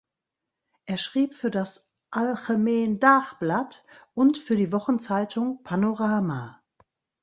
Er 0.87 0.97
schrieb 0.97 1.35
für 1.35 1.51
das 1.51 1.91
"Algemeen 2.09 2.99
Dagblad" 2.99 3.85
und 4.15 4.39
für 4.39 4.55
die 4.55 4.71
Wochenzeitung 4.71 5.61
"Panorama". 5.61 6.59